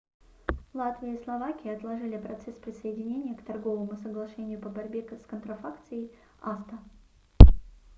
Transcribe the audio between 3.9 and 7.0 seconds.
соглашению по борьбе с контрафакцией acta